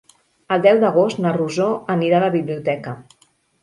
[0.55, 1.69] El deu d'agost na Rosó
[1.99, 3.01] anirà a la biblioteca.